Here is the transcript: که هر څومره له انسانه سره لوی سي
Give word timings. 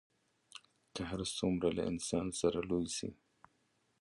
که 0.93 1.01
هر 1.09 1.21
څومره 1.37 1.67
له 1.77 1.83
انسانه 1.91 2.31
سره 2.41 2.59
لوی 2.69 2.87
سي 2.97 3.09